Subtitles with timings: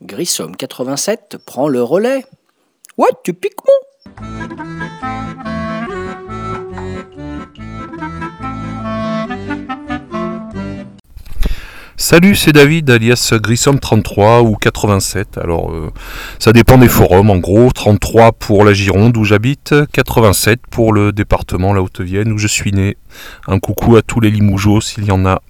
[0.00, 2.24] Grissom 87 prend le relais.
[2.96, 5.53] Ouais, tu piques mon
[12.06, 15.38] Salut, c'est David alias Grissom33 ou 87.
[15.38, 15.90] Alors, euh,
[16.38, 17.30] ça dépend des forums.
[17.30, 22.36] En gros, 33 pour la Gironde où j'habite, 87 pour le département la Haute-Vienne où
[22.36, 22.98] je suis né.
[23.48, 25.40] Un coucou à tous les Limougeaux s'il y en a.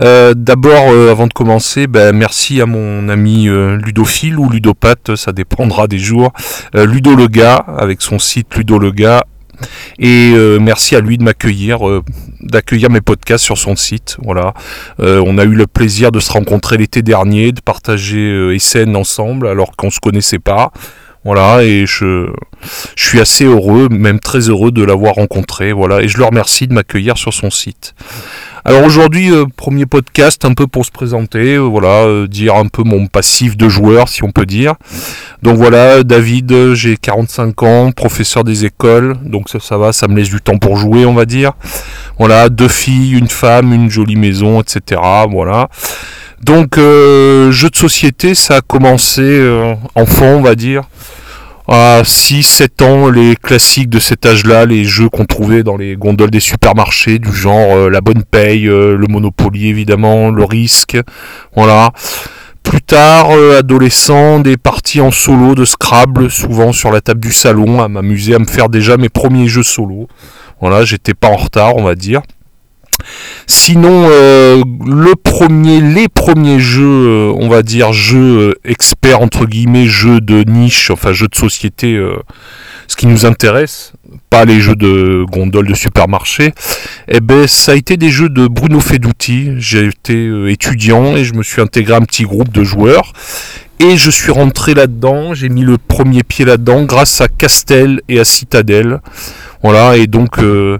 [0.00, 5.32] Euh, D'abord, euh, avant de commencer, ben, merci à mon ami ludophile ou ludopathe, ça
[5.32, 6.32] dépendra des jours,
[6.72, 9.26] Ludo le gars, avec son site Ludo le gars.
[9.98, 12.02] Et euh, merci à lui de m'accueillir, euh,
[12.40, 14.16] d'accueillir mes podcasts sur son site.
[14.22, 14.54] Voilà,
[15.00, 19.48] Euh, on a eu le plaisir de se rencontrer l'été dernier, de partager SN ensemble,
[19.48, 20.72] alors qu'on se connaissait pas.
[21.24, 22.30] Voilà, et je,
[22.96, 25.72] je suis assez heureux, même très heureux de l'avoir rencontré.
[25.72, 27.94] Voilà, et je le remercie de m'accueillir sur son site.
[28.66, 32.64] Alors aujourd'hui, euh, premier podcast un peu pour se présenter, euh, voilà, euh, dire un
[32.64, 34.72] peu mon passif de joueur, si on peut dire.
[35.42, 40.16] Donc voilà, David, j'ai 45 ans, professeur des écoles, donc ça, ça va, ça me
[40.16, 41.52] laisse du temps pour jouer, on va dire.
[42.18, 44.98] Voilà, deux filles, une femme, une jolie maison, etc.
[45.30, 45.68] Voilà.
[46.40, 49.42] Donc, jeu de société, ça a commencé
[49.94, 50.84] enfant, on va dire.
[51.66, 56.30] À 6-7 ans, les classiques de cet âge-là, les jeux qu'on trouvait dans les gondoles
[56.30, 60.98] des supermarchés, du genre euh, la bonne paye, euh, le Monopoly évidemment, le risque,
[61.56, 61.90] voilà.
[62.62, 67.32] Plus tard, euh, adolescent, des parties en solo de Scrabble, souvent sur la table du
[67.32, 70.06] salon, à m'amuser à me faire déjà mes premiers jeux solo.
[70.60, 72.20] Voilà, j'étais pas en retard, on va dire.
[73.46, 79.46] Sinon, euh, le premier, les premiers jeux, euh, on va dire jeux euh, experts entre
[79.46, 82.16] guillemets, jeux de niche, enfin jeux de société, euh,
[82.88, 83.92] ce qui nous intéresse,
[84.30, 86.52] pas les jeux de gondole de supermarché.
[87.08, 89.52] Eh ben, ça a été des jeux de Bruno Feduti.
[89.58, 93.12] J'ai été euh, étudiant et je me suis intégré à un petit groupe de joueurs.
[93.80, 98.20] Et je suis rentré là-dedans, j'ai mis le premier pied là-dedans grâce à Castel et
[98.20, 99.00] à Citadel.
[99.64, 100.78] Voilà, et donc euh,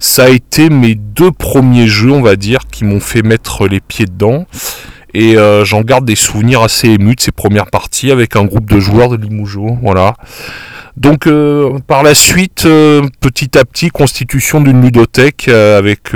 [0.00, 3.80] ça a été mes deux premiers jeux, on va dire, qui m'ont fait mettre les
[3.80, 4.44] pieds dedans.
[5.14, 8.68] Et euh, j'en garde des souvenirs assez émus de ces premières parties avec un groupe
[8.68, 9.78] de joueurs de Limougeau.
[9.80, 10.14] Voilà.
[10.96, 16.10] Donc euh, par la suite, euh, petit à petit, constitution d'une ludothèque avec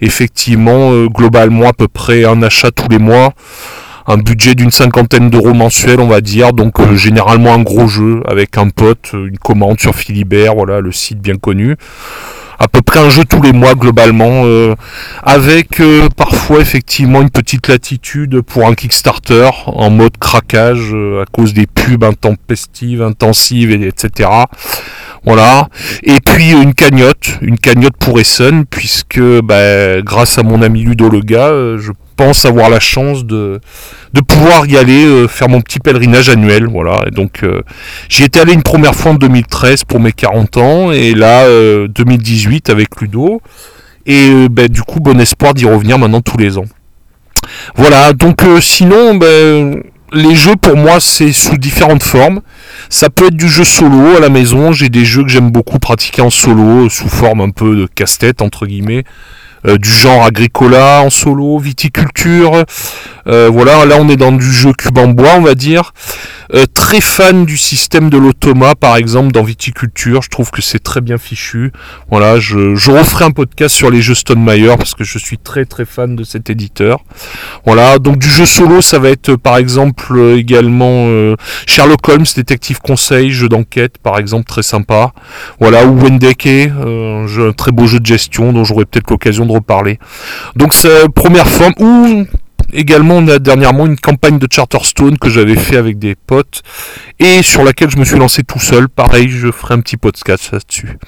[0.00, 3.32] effectivement globalement à peu près un achat tous les mois,
[4.10, 8.22] un budget d'une cinquantaine d'euros mensuels on va dire, donc euh, généralement un gros jeu
[8.26, 11.76] avec un pote, euh, une commande sur Philibert, voilà le site bien connu.
[12.58, 14.74] À peu près un jeu tous les mois globalement, euh,
[15.22, 15.80] avec
[16.14, 22.04] parfois effectivement une petite latitude pour un Kickstarter en mode craquage à cause des pubs
[22.04, 24.28] intempestives, intensives, et, etc.
[25.24, 25.70] Voilà.
[26.02, 31.08] Et puis une cagnotte, une cagnotte pour Essen, puisque bah, grâce à mon ami Ludo
[31.08, 31.92] le gars, je
[32.44, 33.60] avoir la chance de,
[34.12, 36.66] de pouvoir y aller euh, faire mon petit pèlerinage annuel.
[36.66, 37.00] Voilà.
[37.06, 37.62] Et donc euh,
[38.08, 41.88] j'y étais allé une première fois en 2013 pour mes 40 ans, et là euh,
[41.88, 43.40] 2018 avec Ludo.
[44.06, 46.64] Et euh, bah, du coup, bon espoir d'y revenir maintenant tous les ans.
[47.74, 49.82] Voilà, donc euh, sinon, ben,
[50.12, 52.40] les jeux pour moi c'est sous différentes formes.
[52.88, 55.78] Ça peut être du jeu solo à la maison, j'ai des jeux que j'aime beaucoup
[55.78, 59.04] pratiquer en solo, sous forme un peu de casse-tête entre guillemets.
[59.66, 62.64] Euh, du genre agricola en solo, viticulture,
[63.26, 65.92] euh, voilà, là on est dans du jeu cube en bois on va dire.
[66.52, 70.78] Euh, très fan du système de l'automa par exemple dans viticulture, je trouve que c'est
[70.78, 71.72] très bien fichu.
[72.10, 75.36] Voilà, je, je referai un podcast sur les jeux Stone Meyer parce que je suis
[75.36, 77.04] très très fan de cet éditeur.
[77.66, 81.06] Voilà, donc du jeu solo, ça va être par exemple également
[81.66, 85.12] Sherlock Holmes, détective conseil, jeu d'enquête par exemple, très sympa.
[85.60, 89.98] Voilà, ou Wendeke, un, très beau jeu de gestion dont j'aurai peut-être l'occasion reparler.
[90.56, 92.26] Donc c'est première forme, ou
[92.72, 96.62] également on a dernièrement une campagne de Charterstone que j'avais fait avec des potes
[97.18, 98.88] et sur laquelle je me suis lancé tout seul.
[98.88, 100.98] Pareil, je ferai un petit podcast là-dessus.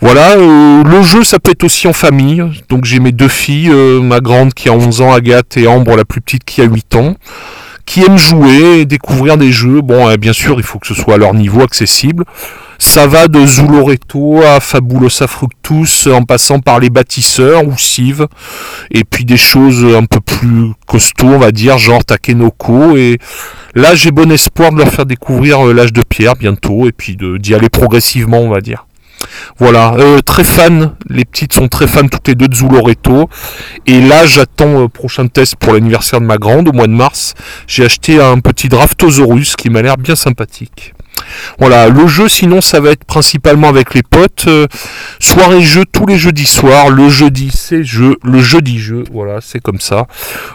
[0.00, 2.42] Voilà, euh, le jeu ça peut être aussi en famille.
[2.68, 5.96] Donc j'ai mes deux filles, euh, ma grande qui a 11 ans, Agathe, et Ambre,
[5.96, 7.14] la plus petite qui a 8 ans,
[7.86, 9.80] qui aiment jouer découvrir des jeux.
[9.80, 12.24] Bon, euh, bien sûr, il faut que ce soit à leur niveau accessible.
[12.78, 18.26] Ça va de Zuloreto à Fabulosa Fructus en passant par les bâtisseurs ou Civ
[18.90, 22.96] et puis des choses un peu plus costauds, on va dire, genre Takenoko.
[22.96, 23.18] Et
[23.74, 27.16] là, j'ai bon espoir de leur faire découvrir euh, l'âge de pierre bientôt et puis
[27.16, 28.86] d'y aller progressivement, on va dire.
[29.58, 33.28] Voilà, euh, très fan, les petites sont très fans toutes les deux de Zuloreto.
[33.86, 37.34] Et là, j'attends euh, prochain test pour l'anniversaire de ma grande au mois de mars.
[37.66, 40.94] J'ai acheté un petit Draftosaurus qui m'a l'air bien sympathique.
[41.58, 44.44] Voilà, le jeu sinon ça va être principalement avec les potes.
[44.48, 44.66] Euh,
[45.18, 46.90] soirée jeu tous les jeudis soirs.
[46.90, 50.06] Le jeudi c'est jeu, le jeudi jeu, voilà, c'est comme ça.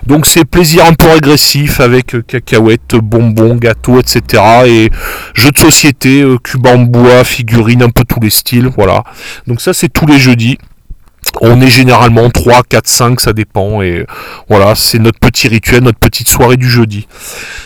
[0.05, 4.43] Donc c'est plaisir un peu régressif avec euh, cacahuètes, bonbons, gâteaux, etc.
[4.65, 4.89] Et
[5.33, 9.03] jeux de société, euh, cubes en bois, figurines, un peu tous les styles, voilà.
[9.47, 10.57] Donc ça c'est tous les jeudis.
[11.41, 13.81] On est généralement 3, 4, 5, ça dépend.
[13.81, 14.05] Et
[14.49, 17.07] voilà, c'est notre petit rituel, notre petite soirée du jeudi.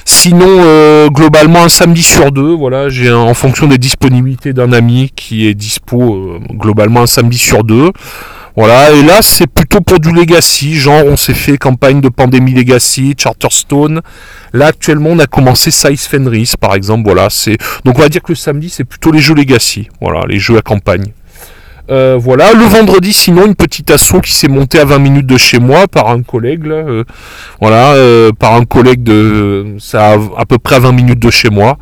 [0.06, 5.12] Sinon, euh, globalement, un samedi sur deux, voilà, j'ai en fonction des disponibilités d'un ami
[5.16, 7.92] qui est dispo euh, globalement un samedi sur deux.
[8.58, 12.54] Voilà, et là c'est plutôt pour du legacy, genre on s'est fait campagne de pandémie
[12.54, 14.02] legacy, Charterstone.
[14.52, 18.22] Là actuellement on a commencé Size Fenris par exemple, voilà, c'est donc on va dire
[18.22, 21.14] que le samedi c'est plutôt les jeux legacy, voilà, les jeux à campagne.
[21.92, 25.38] Euh, voilà, le vendredi, sinon, une petite asso qui s'est montée à 20 minutes de
[25.38, 27.04] chez moi par un collègue, euh,
[27.60, 31.50] voilà, euh, par un collègue de, ça à, peu près à 20 minutes de chez
[31.50, 31.78] moi.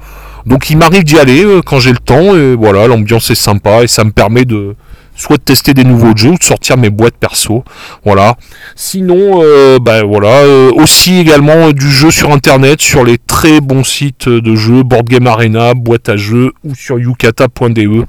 [0.48, 3.88] Donc il m'arrive d'y aller quand j'ai le temps, et voilà, l'ambiance est sympa et
[3.88, 4.76] ça me permet de,
[5.16, 7.64] soit de tester des nouveaux jeux ou de sortir mes boîtes perso.
[8.04, 8.36] Voilà.
[8.76, 9.44] Sinon,
[9.80, 10.42] ben voilà,
[10.76, 15.28] aussi également du jeu sur internet, sur les très bons sites de jeux, Board Game
[15.28, 18.06] Arena, boîte à jeux ou sur yukata.de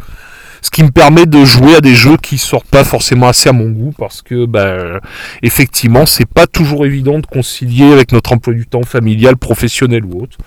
[0.62, 3.52] ce qui me permet de jouer à des jeux qui sortent pas forcément assez à
[3.52, 5.00] mon goût parce que ben
[5.42, 10.22] effectivement c'est pas toujours évident de concilier avec notre emploi du temps familial, professionnel ou
[10.22, 10.38] autre.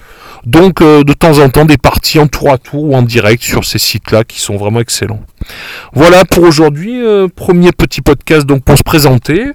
[0.46, 3.44] Donc euh, de temps en temps des parties en tour à tour ou en direct
[3.44, 5.22] sur ces sites-là qui sont vraiment excellents.
[5.94, 9.52] Voilà pour aujourd'hui, euh, premier petit podcast donc pour se présenter.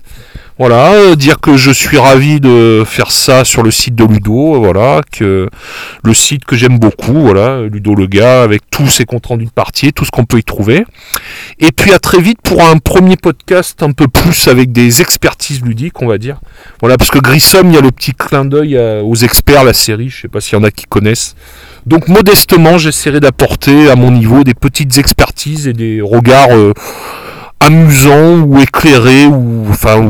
[0.59, 4.61] Voilà, euh, dire que je suis ravi de faire ça sur le site de Ludo,
[4.61, 5.49] voilà, que
[6.03, 9.51] le site que j'aime beaucoup, voilà, Ludo le gars, avec tous ses comptes rendus de
[9.51, 10.85] partie, tout ce qu'on peut y trouver.
[11.61, 15.63] Et puis à très vite pour un premier podcast un peu plus avec des expertises
[15.63, 16.41] ludiques, on va dire.
[16.81, 20.09] Voilà, parce que Grissom, il y a le petit clin d'œil aux experts, la série,
[20.09, 21.37] je sais pas s'il y en a qui connaissent.
[21.87, 26.75] Donc modestement, j'essaierai d'apporter à mon niveau des petites expertises et des regards euh,
[27.61, 30.01] amusant ou éclairé ou enfin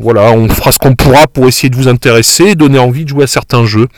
[0.00, 3.08] voilà on fera ce qu'on pourra pour essayer de vous intéresser et donner envie de
[3.08, 3.88] jouer à certains jeux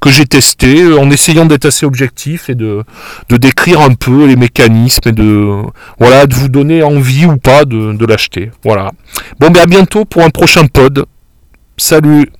[0.00, 2.84] que j'ai testés euh, en essayant d'être assez objectif et de,
[3.28, 5.62] de décrire un peu les mécanismes et de
[5.98, 8.50] voilà de vous donner envie ou pas de, de l'acheter.
[8.64, 8.92] Voilà.
[9.38, 11.06] Bon ben à bientôt pour un prochain pod.
[11.76, 12.30] Salut